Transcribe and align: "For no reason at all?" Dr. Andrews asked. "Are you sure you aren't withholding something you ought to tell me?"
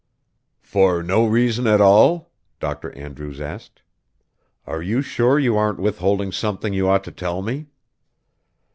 "For 0.63 1.03
no 1.03 1.27
reason 1.27 1.67
at 1.67 1.79
all?" 1.79 2.31
Dr. 2.59 2.91
Andrews 2.97 3.39
asked. 3.39 3.83
"Are 4.65 4.81
you 4.81 5.03
sure 5.03 5.37
you 5.37 5.55
aren't 5.57 5.77
withholding 5.79 6.31
something 6.31 6.73
you 6.73 6.89
ought 6.89 7.03
to 7.03 7.11
tell 7.11 7.43
me?" 7.43 7.67